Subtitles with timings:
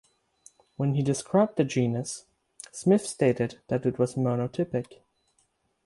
[0.77, 2.25] When he described the genus
[2.71, 5.01] Smith stated that it was monotypic.